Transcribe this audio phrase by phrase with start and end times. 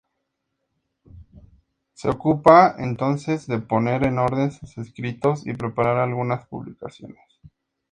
[1.93, 7.19] Se ocupa entonces de poner en orden sus escritos y preparar algunas publicaciones.